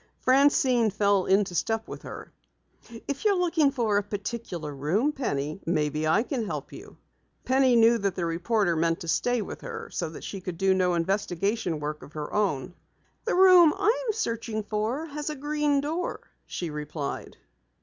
Francine 0.21 0.89
fell 0.89 1.27
into 1.27 1.53
step 1.53 1.87
with 1.87 2.01
her. 2.01 2.33
"If 3.07 3.23
you're 3.23 3.35
looking 3.37 3.69
for 3.69 3.97
a 3.97 4.01
particular 4.01 4.75
room, 4.75 5.11
Penny, 5.11 5.61
maybe 5.63 6.07
I 6.07 6.23
can 6.23 6.43
help 6.47 6.73
you." 6.73 6.97
Penny 7.45 7.75
knew 7.75 7.99
that 7.99 8.15
the 8.15 8.25
reporter 8.25 8.75
meant 8.75 9.01
to 9.01 9.07
stay 9.07 9.43
with 9.43 9.61
her 9.61 9.91
so 9.91 10.09
that 10.09 10.23
she 10.23 10.41
could 10.41 10.57
do 10.57 10.73
no 10.73 10.95
investigation 10.95 11.79
work 11.79 12.01
of 12.01 12.13
her 12.13 12.33
own. 12.33 12.73
"The 13.25 13.35
room 13.35 13.75
I 13.77 14.05
am 14.07 14.13
searching 14.13 14.63
for 14.63 15.05
has 15.05 15.29
a 15.29 15.35
green 15.35 15.81
door," 15.81 16.21
she 16.47 16.71
replied. 16.71 17.37